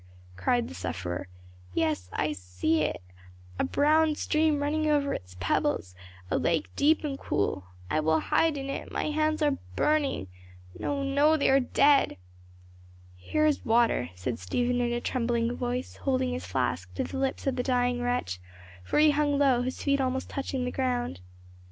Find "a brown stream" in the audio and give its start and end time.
3.59-4.59